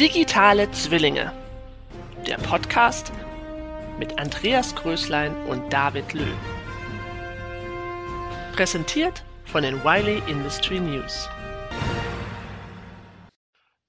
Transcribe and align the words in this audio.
Digitale 0.00 0.70
Zwillinge. 0.70 1.30
Der 2.26 2.36
Podcast 2.36 3.12
mit 3.98 4.18
Andreas 4.18 4.74
Größlein 4.74 5.36
und 5.44 5.70
David 5.70 6.14
Löw. 6.14 6.24
Präsentiert 8.54 9.22
von 9.44 9.62
den 9.62 9.84
Wiley 9.84 10.22
Industry 10.26 10.80
News. 10.80 11.28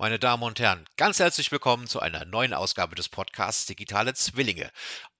Meine 0.01 0.17
Damen 0.17 0.41
und 0.41 0.59
Herren, 0.59 0.83
ganz 0.97 1.19
herzlich 1.19 1.51
willkommen 1.51 1.85
zu 1.85 1.99
einer 1.99 2.25
neuen 2.25 2.55
Ausgabe 2.55 2.95
des 2.95 3.07
Podcasts 3.07 3.67
Digitale 3.67 4.15
Zwillinge. 4.15 4.71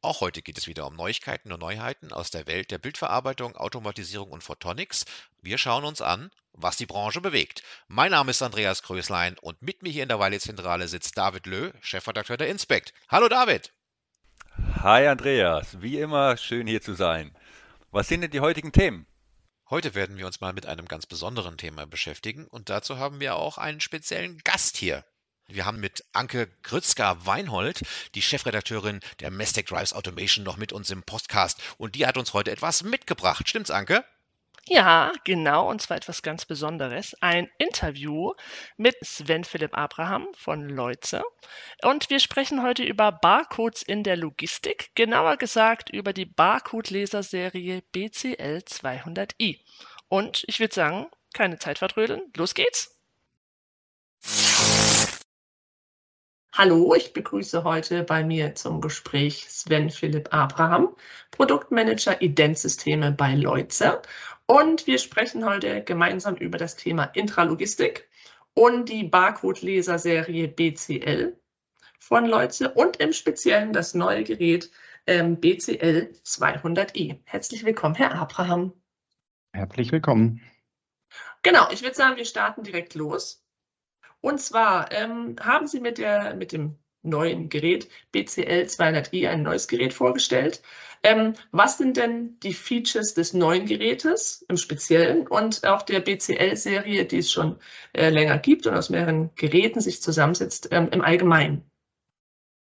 Auch 0.02 0.22
heute 0.22 0.42
geht 0.42 0.58
es 0.58 0.66
wieder 0.66 0.88
um 0.88 0.96
Neuigkeiten 0.96 1.52
und 1.52 1.60
Neuheiten 1.60 2.12
aus 2.12 2.32
der 2.32 2.48
Welt 2.48 2.72
der 2.72 2.80
Bildverarbeitung, 2.80 3.56
Automatisierung 3.56 4.32
und 4.32 4.44
Photonics. 4.44 5.06
Wir 5.40 5.60
schauen 5.60 5.86
uns 5.86 6.02
an, 6.02 6.32
was 6.54 6.78
die 6.78 6.88
Branche 6.88 7.22
bewegt. 7.22 7.62
Mein 7.90 8.10
Name 8.10 8.32
ist 8.32 8.42
Andreas 8.42 8.82
Kröslein 8.82 9.38
und 9.40 9.62
mit 9.62 9.84
mir 9.84 9.92
hier 9.92 10.02
in 10.02 10.10
der 10.10 10.18
Weile-Zentrale 10.18 10.88
sitzt 10.88 11.16
David 11.16 11.46
Löh, 11.46 11.74
Chefredakteur 11.82 12.38
der 12.38 12.50
Inspect. 12.50 12.92
Hallo 13.08 13.30
David! 13.30 13.72
Hi 14.82 15.06
Andreas, 15.06 15.80
wie 15.80 16.00
immer 16.00 16.38
schön 16.38 16.66
hier 16.66 16.82
zu 16.82 16.96
sein. 16.96 17.38
Was 17.92 18.08
sind 18.08 18.22
denn 18.22 18.32
die 18.32 18.40
heutigen 18.40 18.72
Themen? 18.72 19.06
Heute 19.72 19.96
werden 19.96 20.18
wir 20.18 20.28
uns 20.28 20.42
mal 20.42 20.52
mit 20.52 20.66
einem 20.66 20.86
ganz 20.86 21.06
besonderen 21.06 21.58
Thema 21.58 21.88
beschäftigen 21.88 22.46
und 22.46 22.70
dazu 22.70 22.98
haben 22.98 23.22
wir 23.22 23.38
auch 23.38 23.58
einen 23.58 23.80
speziellen 23.80 24.38
Gast 24.40 24.76
hier. 24.76 25.06
Wir 25.48 25.66
haben 25.66 25.80
mit 25.80 26.04
Anke 26.12 26.50
Grützka-Weinhold, 26.64 27.80
die 28.14 28.22
Chefredakteurin 28.22 29.00
der 29.22 29.32
Mestec 29.32 29.68
Drives 29.68 29.94
Automation, 29.94 30.44
noch 30.44 30.58
mit 30.58 30.74
uns 30.74 30.90
im 30.90 31.04
Podcast 31.04 31.62
und 31.78 31.96
die 31.96 32.06
hat 32.06 32.18
uns 32.18 32.34
heute 32.34 32.52
etwas 32.52 32.84
mitgebracht. 32.84 33.48
Stimmt's, 33.48 33.72
Anke? 33.72 34.04
Ja, 34.68 35.12
genau, 35.24 35.70
und 35.70 35.82
zwar 35.82 35.98
etwas 35.98 36.22
ganz 36.22 36.46
Besonderes. 36.46 37.16
Ein 37.20 37.50
Interview 37.58 38.34
mit 38.78 38.96
Sven 39.04 39.44
Philipp 39.44 39.76
Abraham 39.76 40.28
von 40.36 40.70
Leutze. 40.70 41.24
Und 41.84 42.12
wir 42.12 42.20
sprechen 42.20 42.62
heute 42.62 42.84
über 42.84 43.12
Barcodes 43.12 43.82
in 43.82 44.04
der 44.04 44.18
Logistik, 44.18 44.92
genauer 44.94 45.38
gesagt 45.38 45.90
über 45.90 46.14
die 46.14 46.26
Barcode-Leserserie 46.28 47.82
BCL 47.92 48.62
200i. 48.68 49.60
Und 50.10 50.44
ich 50.48 50.60
würde 50.60 50.76
sagen, 50.76 51.08
keine 51.34 51.58
Zeit 51.58 51.80
vertrödeln, 51.80 52.32
los 52.38 52.54
geht's! 52.54 52.96
Hallo, 56.54 56.94
ich 56.94 57.14
begrüße 57.14 57.64
heute 57.64 58.04
bei 58.04 58.24
mir 58.26 58.56
zum 58.56 58.82
Gespräch 58.82 59.46
Sven 59.50 59.90
Philipp 59.90 60.34
Abraham, 60.34 60.96
Produktmanager 61.32 62.22
Identsysteme 62.22 63.14
bei 63.14 63.36
Leutze. 63.36 64.02
Und 64.46 64.88
wir 64.88 64.98
sprechen 64.98 65.46
heute 65.46 65.84
gemeinsam 65.84 66.36
über 66.36 66.58
das 66.58 66.76
Thema 66.76 67.06
Intralogistik 67.06 68.10
und 68.54 68.90
die 68.90 69.04
Barcode-Leser-Serie 69.04 70.48
BCL 70.48 71.38
von 72.00 72.26
Leutze 72.26 72.74
und 72.74 72.98
im 72.98 73.14
Speziellen 73.14 73.74
das 73.74 73.94
neue 73.94 74.24
Gerät 74.24 74.72
ähm, 75.08 75.40
BCL 75.40 76.14
200i. 76.26 77.20
Herzlich 77.24 77.64
willkommen, 77.64 77.96
Herr 77.96 78.16
Abraham. 78.16 78.74
Herzlich 79.54 79.92
willkommen. 79.92 80.42
Genau, 81.44 81.70
ich 81.72 81.82
würde 81.82 81.96
sagen, 81.96 82.18
wir 82.18 82.26
starten 82.26 82.64
direkt 82.64 82.96
los. 82.96 83.44
Und 84.20 84.40
zwar 84.40 84.92
ähm, 84.92 85.36
haben 85.40 85.68
Sie 85.68 85.80
mit, 85.80 85.98
der, 85.98 86.36
mit 86.36 86.52
dem 86.52 86.78
neuen 87.04 87.50
Gerät 87.50 87.90
BCL 88.12 88.66
200i 88.68 89.28
ein 89.28 89.44
neues 89.44 89.68
Gerät 89.68 89.94
vorgestellt. 89.94 90.62
Ähm, 91.04 91.34
was 91.52 91.78
sind 91.78 91.98
denn 91.98 92.38
die 92.44 92.54
Features 92.54 93.16
des 93.16 93.34
neuen 93.34 93.66
Gerätes 93.66 94.46
im 94.48 94.58
Speziellen 94.58 95.28
und 95.28 95.66
auch 95.66 95.82
der 95.82 96.00
BCL-Serie, 96.00 97.06
die 97.06 97.18
es 97.18 97.32
schon 97.32 97.56
äh, 97.94 98.10
länger 98.10 98.38
gibt 98.38 98.68
und 98.68 98.76
aus 98.76 98.92
mehreren 98.92 99.32
Geräten 99.36 99.82
sich 99.82 100.02
zusammensetzt, 100.02 100.70
ähm, 100.72 100.90
im 100.92 101.02
Allgemeinen? 101.02 101.64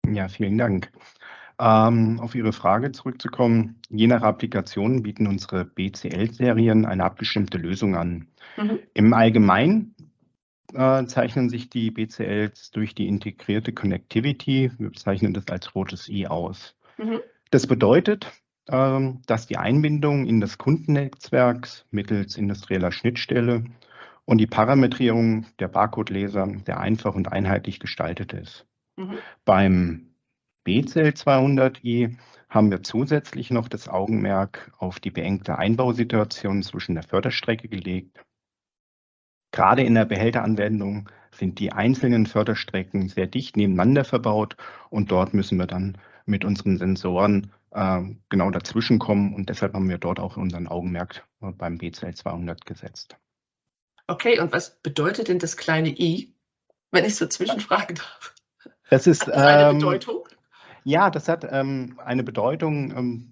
Ja, 0.08 0.28
vielen 0.28 0.58
Dank. 0.58 0.92
Ähm, 1.58 2.20
auf 2.20 2.34
Ihre 2.34 2.52
Frage 2.52 2.90
zurückzukommen, 2.92 3.82
je 3.90 4.06
nach 4.06 4.22
Applikation 4.22 5.02
bieten 5.02 5.26
unsere 5.26 5.64
BCL-Serien 5.64 6.86
eine 6.86 7.04
abgestimmte 7.04 7.58
Lösung 7.58 7.96
an. 7.96 8.28
Mhm. 8.56 8.78
Im 8.94 9.12
Allgemeinen 9.12 9.94
äh, 10.74 11.06
zeichnen 11.06 11.48
sich 11.48 11.70
die 11.70 11.90
BCLs 11.90 12.70
durch 12.70 12.94
die 12.94 13.08
integrierte 13.08 13.72
Connectivity, 13.72 14.70
wir 14.78 14.90
bezeichnen 14.90 15.34
das 15.34 15.48
als 15.48 15.74
rotes 15.74 16.08
I 16.08 16.26
aus. 16.26 16.74
Mhm. 16.98 17.20
Das 17.50 17.66
bedeutet, 17.66 18.30
ähm, 18.68 19.22
dass 19.26 19.46
die 19.46 19.56
Einbindung 19.56 20.26
in 20.26 20.40
das 20.40 20.58
Kundennetzwerk 20.58 21.68
mittels 21.90 22.36
industrieller 22.36 22.92
Schnittstelle 22.92 23.64
und 24.24 24.38
die 24.38 24.46
Parametrierung 24.46 25.46
der 25.58 25.68
Barcode-Leser 25.68 26.48
sehr 26.64 26.78
einfach 26.78 27.14
und 27.14 27.32
einheitlich 27.32 27.80
gestaltet 27.80 28.32
ist. 28.32 28.66
Mhm. 28.96 29.18
Beim 29.44 30.14
BCL 30.64 31.14
200i 31.14 32.16
haben 32.48 32.70
wir 32.70 32.82
zusätzlich 32.82 33.50
noch 33.50 33.68
das 33.68 33.88
Augenmerk 33.88 34.72
auf 34.78 35.00
die 35.00 35.10
beengte 35.10 35.58
Einbausituation 35.58 36.62
zwischen 36.62 36.94
der 36.94 37.04
Förderstrecke 37.04 37.68
gelegt. 37.68 38.20
Gerade 39.52 39.82
in 39.82 39.94
der 39.94 40.04
Behälteranwendung 40.04 41.08
sind 41.32 41.58
die 41.58 41.72
einzelnen 41.72 42.26
Förderstrecken 42.26 43.08
sehr 43.08 43.26
dicht 43.26 43.56
nebeneinander 43.56 44.04
verbaut 44.04 44.56
und 44.90 45.10
dort 45.10 45.34
müssen 45.34 45.58
wir 45.58 45.66
dann 45.66 45.98
mit 46.26 46.44
unseren 46.44 46.78
Sensoren 46.78 47.52
äh, 47.72 48.00
genau 48.28 48.50
dazwischen 48.50 48.98
kommen 48.98 49.34
und 49.34 49.48
deshalb 49.48 49.74
haben 49.74 49.88
wir 49.88 49.98
dort 49.98 50.20
auch 50.20 50.36
unseren 50.36 50.66
Augenmerk 50.66 51.24
äh, 51.42 51.50
beim 51.52 51.78
BCL 51.78 52.14
200 52.14 52.66
gesetzt. 52.66 53.16
Okay, 54.06 54.40
und 54.40 54.52
was 54.52 54.80
bedeutet 54.82 55.28
denn 55.28 55.38
das 55.38 55.56
kleine 55.56 55.88
i, 55.88 56.34
wenn 56.90 57.04
ich 57.04 57.16
so 57.16 57.26
zwischenfragen 57.26 57.96
darf? 57.96 58.34
Das 58.90 59.06
ist 59.06 59.22
hat 59.22 59.34
das 59.34 59.36
eine 59.36 59.70
ähm, 59.70 59.78
Bedeutung. 59.78 60.28
Ja, 60.82 61.10
das 61.10 61.28
hat 61.28 61.46
ähm, 61.48 62.00
eine 62.04 62.24
Bedeutung. 62.24 62.90
Ähm, 62.96 63.29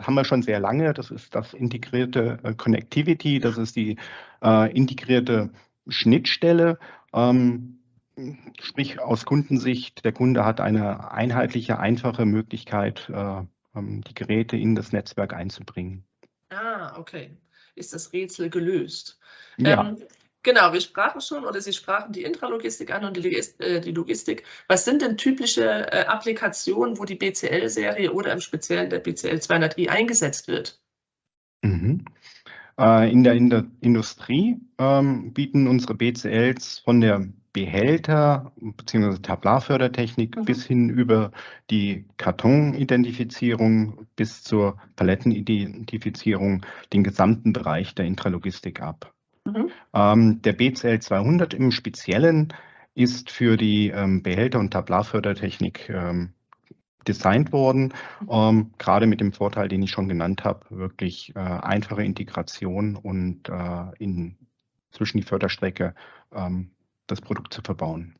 haben 0.00 0.14
wir 0.14 0.24
schon 0.24 0.42
sehr 0.42 0.60
lange. 0.60 0.92
Das 0.94 1.10
ist 1.10 1.34
das 1.34 1.54
integrierte 1.54 2.38
äh, 2.42 2.54
Connectivity, 2.54 3.40
das 3.40 3.58
ist 3.58 3.76
die 3.76 3.96
äh, 4.42 4.72
integrierte 4.72 5.50
Schnittstelle. 5.88 6.78
Ähm, 7.12 7.76
Sprich 8.60 8.98
aus 8.98 9.26
Kundensicht, 9.26 10.04
der 10.06 10.12
Kunde 10.12 10.46
hat 10.46 10.58
eine 10.58 11.12
einheitliche, 11.12 11.78
einfache 11.78 12.24
Möglichkeit, 12.24 13.10
äh, 13.10 13.42
ähm, 13.74 14.02
die 14.04 14.14
Geräte 14.14 14.56
in 14.56 14.74
das 14.74 14.92
Netzwerk 14.92 15.34
einzubringen. 15.34 16.02
Ah, 16.48 16.98
okay. 16.98 17.36
Ist 17.74 17.92
das 17.92 18.14
Rätsel 18.14 18.48
gelöst? 18.48 19.18
Ja. 19.58 19.90
Ähm, 19.90 19.98
genau, 20.46 20.72
wir 20.72 20.80
sprachen 20.80 21.20
schon 21.20 21.44
oder 21.44 21.60
Sie 21.60 21.74
sprachen 21.74 22.12
die 22.12 22.22
Intralogistik 22.22 22.94
an 22.94 23.04
und 23.04 23.18
die, 23.18 23.36
äh, 23.58 23.90
Logistik. 23.90 24.44
Was 24.68 24.86
sind 24.86 25.02
denn 25.02 25.18
typische 25.18 25.92
äh, 25.92 26.06
Applikationen, 26.06 26.98
wo 26.98 27.04
die 27.04 27.16
BCL-Serie 27.16 28.12
oder 28.12 28.32
im 28.32 28.40
Speziellen 28.40 28.88
der 28.88 29.00
BCL 29.00 29.36
200i 29.36 29.88
eingesetzt 29.90 30.48
wird? 30.48 30.80
Mhm. 31.62 32.06
In 32.78 33.24
der, 33.24 33.32
in 33.32 33.48
der 33.48 33.64
Industrie 33.80 34.60
ähm, 34.76 35.32
bieten 35.32 35.66
unsere 35.66 35.94
BCLs 35.94 36.80
von 36.80 37.00
der 37.00 37.26
Behälter 37.54 38.52
bzw. 38.56 39.16
Tablarfördertechnik 39.22 40.36
mhm. 40.36 40.44
bis 40.44 40.66
hin 40.66 40.90
über 40.90 41.32
die 41.70 42.04
Kartonidentifizierung 42.18 44.06
bis 44.14 44.42
zur 44.42 44.76
Palettenidentifizierung 44.94 46.66
den 46.92 47.02
gesamten 47.02 47.54
Bereich 47.54 47.94
der 47.94 48.04
Intralogistik 48.04 48.82
ab. 48.82 49.15
Mhm. 49.46 49.70
Ähm, 49.94 50.42
der 50.42 50.52
BCL 50.52 51.00
200 51.00 51.54
im 51.54 51.70
Speziellen 51.70 52.52
ist 52.94 53.30
für 53.30 53.56
die 53.56 53.88
ähm, 53.88 54.22
Behälter- 54.22 54.58
und 54.58 54.72
Tablarfördertechnik 54.72 55.88
ähm, 55.88 56.32
designt 57.06 57.52
worden, 57.52 57.94
mhm. 58.20 58.28
ähm, 58.30 58.70
gerade 58.78 59.06
mit 59.06 59.20
dem 59.20 59.32
Vorteil, 59.32 59.68
den 59.68 59.82
ich 59.82 59.90
schon 59.90 60.08
genannt 60.08 60.44
habe, 60.44 60.66
wirklich 60.70 61.34
äh, 61.36 61.38
einfache 61.38 62.02
Integration 62.02 62.96
und 62.96 63.48
äh, 63.48 63.84
in, 63.98 64.36
zwischen 64.90 65.18
die 65.18 65.26
Förderstrecke 65.26 65.94
ähm, 66.32 66.70
das 67.06 67.20
Produkt 67.20 67.54
zu 67.54 67.62
verbauen. 67.62 68.16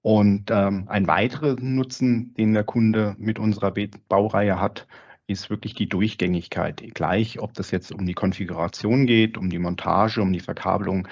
Und 0.02 0.50
ähm, 0.50 0.86
ein 0.88 1.08
weiterer 1.08 1.56
Nutzen, 1.60 2.34
den 2.34 2.54
der 2.54 2.64
Kunde 2.64 3.16
mit 3.20 3.38
unserer 3.40 3.74
Baureihe 4.10 4.60
hat, 4.60 4.88
ist 5.28 5.50
wirklich 5.50 5.76
die 5.76 5.88
Durchgängigkeit. 5.88 6.84
Gleich, 6.94 7.40
ob 7.40 7.54
das 7.54 7.72
jetzt 7.72 7.92
um 7.92 8.06
die 8.06 8.14
Konfiguration 8.14 9.06
geht, 9.06 9.38
um 9.38 9.50
die 9.50 9.60
Montage, 9.60 10.22
um 10.22 10.34
die 10.34 10.40
Verkabelung. 10.40 11.08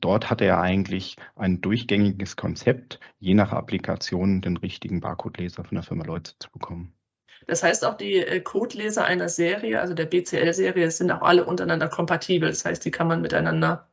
dort 0.00 0.30
hat 0.30 0.40
er 0.40 0.60
eigentlich 0.60 1.16
ein 1.36 1.60
durchgängiges 1.60 2.36
Konzept, 2.36 3.00
je 3.18 3.34
nach 3.34 3.52
Applikation 3.52 4.40
den 4.42 4.56
richtigen 4.56 5.00
Barcode-Leser 5.00 5.64
von 5.64 5.76
der 5.76 5.84
Firma 5.84 6.04
Leutze 6.04 6.34
zu 6.40 6.50
bekommen. 6.50 6.92
Das 7.46 7.62
heißt, 7.62 7.84
auch 7.84 7.96
die 7.96 8.16
äh, 8.16 8.40
Codeleser 8.40 9.04
einer 9.04 9.28
Serie, 9.28 9.80
also 9.80 9.94
der 9.94 10.06
BCL-Serie, 10.06 10.90
sind 10.90 11.10
auch 11.10 11.22
alle 11.22 11.44
untereinander 11.44 11.88
kompatibel. 11.88 12.48
Das 12.48 12.64
heißt, 12.64 12.84
die 12.84 12.90
kann 12.90 13.08
man 13.08 13.20
miteinander. 13.20 13.88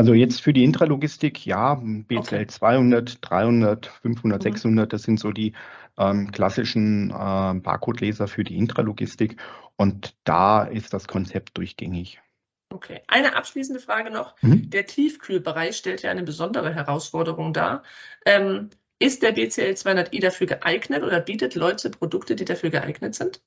Also 0.00 0.14
jetzt 0.14 0.40
für 0.40 0.54
die 0.54 0.64
Intralogistik, 0.64 1.44
ja, 1.44 1.74
BCL 1.74 2.16
okay. 2.16 2.46
200, 2.46 3.18
300, 3.20 3.84
500, 3.84 4.38
mhm. 4.38 4.42
600, 4.42 4.90
das 4.94 5.02
sind 5.02 5.20
so 5.20 5.30
die 5.30 5.52
ähm, 5.98 6.32
klassischen 6.32 7.10
äh, 7.10 7.12
Barcode-Leser 7.12 8.26
für 8.26 8.42
die 8.42 8.56
Intralogistik. 8.56 9.36
Und 9.76 10.16
da 10.24 10.62
ist 10.62 10.94
das 10.94 11.06
Konzept 11.06 11.58
durchgängig. 11.58 12.18
Okay, 12.72 13.02
eine 13.08 13.36
abschließende 13.36 13.78
Frage 13.78 14.10
noch. 14.10 14.36
Mhm. 14.40 14.70
Der 14.70 14.86
Tiefkühlbereich 14.86 15.76
stellt 15.76 16.00
ja 16.00 16.10
eine 16.10 16.22
besondere 16.22 16.74
Herausforderung 16.74 17.52
dar. 17.52 17.82
Ähm, 18.24 18.70
ist 18.98 19.22
der 19.22 19.32
BCL 19.32 19.74
200i 19.74 20.18
dafür 20.22 20.46
geeignet 20.46 21.02
oder 21.02 21.20
bietet 21.20 21.54
Leutze 21.56 21.90
Produkte, 21.90 22.36
die 22.36 22.46
dafür 22.46 22.70
geeignet 22.70 23.14
sind? 23.14 23.42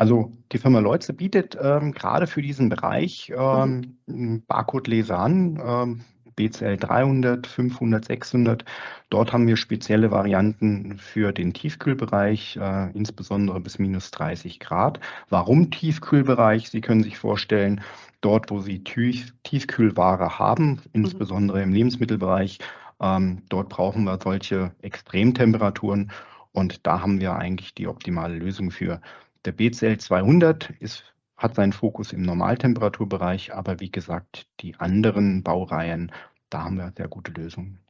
Also 0.00 0.32
die 0.50 0.56
Firma 0.56 0.78
Leutze 0.78 1.12
bietet 1.12 1.58
ähm, 1.60 1.92
gerade 1.92 2.26
für 2.26 2.40
diesen 2.40 2.70
Bereich 2.70 3.30
ähm. 3.36 3.98
Barcode-Leser 4.46 5.18
an, 5.18 5.60
ähm, 5.62 6.00
BCL 6.36 6.78
300, 6.78 7.46
500, 7.46 8.06
600. 8.06 8.64
Dort 9.10 9.34
haben 9.34 9.46
wir 9.46 9.58
spezielle 9.58 10.10
Varianten 10.10 10.96
für 10.96 11.32
den 11.32 11.52
Tiefkühlbereich, 11.52 12.56
äh, 12.56 12.90
insbesondere 12.92 13.60
bis 13.60 13.78
minus 13.78 14.10
30 14.10 14.58
Grad. 14.58 15.00
Warum 15.28 15.70
Tiefkühlbereich? 15.70 16.70
Sie 16.70 16.80
können 16.80 17.02
sich 17.02 17.18
vorstellen, 17.18 17.82
dort, 18.22 18.50
wo 18.50 18.60
Sie 18.60 18.82
Tief 18.82 19.34
Tiefkühlware 19.42 20.38
haben, 20.38 20.70
mhm. 20.70 20.78
insbesondere 20.94 21.62
im 21.62 21.74
Lebensmittelbereich, 21.74 22.58
ähm, 23.02 23.42
dort 23.50 23.68
brauchen 23.68 24.04
wir 24.04 24.18
solche 24.22 24.72
Extremtemperaturen 24.80 26.10
und 26.52 26.86
da 26.86 27.02
haben 27.02 27.20
wir 27.20 27.36
eigentlich 27.36 27.74
die 27.74 27.86
optimale 27.86 28.36
Lösung 28.36 28.70
für. 28.70 29.02
Der 29.44 29.52
BCL 29.52 29.98
200 29.98 30.70
ist, 30.80 31.04
hat 31.36 31.54
seinen 31.54 31.72
Fokus 31.72 32.12
im 32.12 32.22
Normaltemperaturbereich, 32.22 33.54
aber 33.54 33.80
wie 33.80 33.90
gesagt, 33.90 34.46
die 34.60 34.74
anderen 34.76 35.42
Baureihen, 35.42 36.12
da 36.50 36.64
haben 36.64 36.76
wir 36.76 36.92
sehr 36.96 37.08
gute 37.08 37.32
Lösungen. 37.32 37.80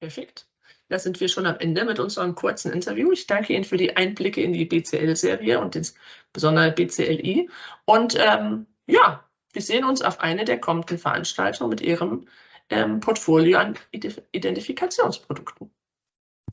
Perfekt. 0.00 0.48
Da 0.88 0.98
sind 0.98 1.20
wir 1.20 1.28
schon 1.28 1.46
am 1.46 1.56
Ende 1.58 1.84
mit 1.84 2.00
unserem 2.00 2.34
kurzen 2.34 2.72
Interview. 2.72 3.12
Ich 3.12 3.26
danke 3.26 3.54
Ihnen 3.54 3.64
für 3.64 3.76
die 3.76 3.96
Einblicke 3.96 4.42
in 4.42 4.52
die 4.52 4.64
BCL-Serie 4.64 5.60
und 5.60 5.76
insbesondere 5.76 6.72
BCLI. 6.72 7.48
Und 7.84 8.16
ähm, 8.18 8.66
ja, 8.86 9.24
wir 9.52 9.62
sehen 9.62 9.84
uns 9.84 10.02
auf 10.02 10.20
eine 10.20 10.44
der 10.44 10.60
kommenden 10.60 10.98
Veranstaltungen 10.98 11.70
mit 11.70 11.80
Ihrem 11.80 12.26
ähm, 12.68 13.00
Portfolio 13.00 13.58
an 13.58 13.78
Identifikationsprodukten. 13.92 15.70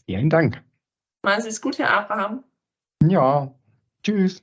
Vielen 0.06 0.30
Dank. 0.30 0.64
Machen 1.22 1.42
Sie 1.42 1.50
es 1.50 1.62
gut, 1.62 1.78
Herr 1.80 1.92
Abraham. 1.92 2.44
Ja, 3.04 3.54
tschüss. 4.04 4.42